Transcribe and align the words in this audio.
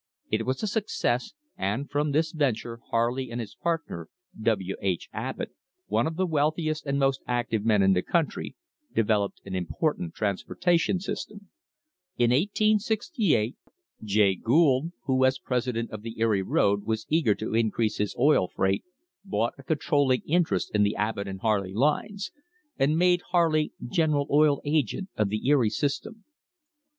It 0.31 0.47
was 0.47 0.63
a 0.63 0.67
success, 0.67 1.33
and 1.55 1.87
from 1.87 2.11
this 2.11 2.31
venture 2.31 2.79
Harley 2.89 3.29
and 3.29 3.39
his 3.39 3.53
partner, 3.53 4.09
W. 4.41 4.75
H. 4.81 5.07
Abbott, 5.13 5.51
one 5.85 6.07
of 6.07 6.15
the 6.15 6.25
wealthiest 6.25 6.87
and 6.87 6.97
most 6.97 7.21
active 7.27 7.63
men 7.63 7.83
in 7.83 7.93
the 7.93 8.01
country, 8.01 8.55
developed 8.95 9.41
an 9.45 9.53
important 9.53 10.15
trans 10.15 10.43
portation 10.43 10.99
system. 10.99 11.49
In 12.17 12.31
1868 12.31 13.57
J 14.03 14.21
ay 14.23 14.35
Gould, 14.43 14.91
who 15.05 15.23
as 15.23 15.37
president 15.37 15.91
of 15.91 16.01
the 16.01 16.19
Erie 16.19 16.41
road 16.41 16.83
was 16.83 17.05
eager 17.07 17.35
to 17.35 17.53
increase 17.53 18.01
h 18.01 18.05
is 18.05 18.15
oil 18.17 18.47
freight, 18.47 18.83
bought 19.23 19.53
a 19.59 19.63
controlling 19.63 20.23
interest 20.25 20.71
in 20.73 20.81
the 20.81 20.95
Abbott 20.95 21.27
and 21.27 21.41
Ha 21.41 21.51
rl 21.51 21.63
ey 21.67 21.73
lines, 21.75 22.31
and 22.75 22.97
made 22.97 23.21
Harley 23.29 23.71
"General 23.87 24.25
Oil 24.31 24.61
Agent" 24.65 25.09
of 25.15 25.29
the 25.29 25.47
Erie 25.47 25.69
system. 25.69 26.23